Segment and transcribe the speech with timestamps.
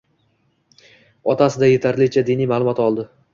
[1.33, 3.07] Otasidan yetarlicha diniy ma'lumot oldi.